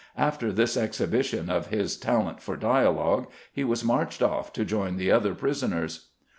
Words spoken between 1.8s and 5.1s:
talent for dialogue, he was marched off to join